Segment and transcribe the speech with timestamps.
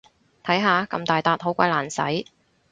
[0.43, 2.25] 睇下，咁大撻好鬼難洗